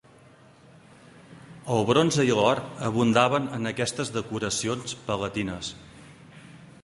[1.75, 5.73] El bronze i l'or abundaven en aquestes decoracions palatines.